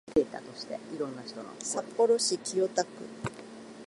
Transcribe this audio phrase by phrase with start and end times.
[1.59, 2.89] 札幌市清田区